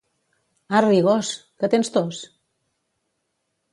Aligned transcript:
Arri, 0.79 1.01
gos! 1.07 1.29
Que 1.59 1.71
tens 1.75 1.93
tos? 1.99 2.23